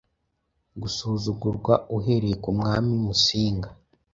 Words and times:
gusuzugurwa, 0.81 1.73
uhereye 1.97 2.35
ku 2.43 2.49
mwami 2.57 2.91
Musinga. 3.05 3.69